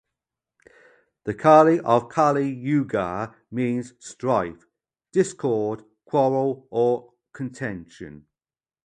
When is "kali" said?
1.35-1.79, 2.09-2.49